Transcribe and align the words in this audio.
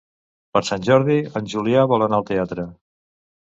Per 0.57 0.61
Sant 0.69 0.87
Jordi 0.87 1.19
en 1.41 1.51
Julià 1.55 1.87
vol 1.95 2.09
anar 2.09 2.21
al 2.23 2.29
teatre. 2.33 2.69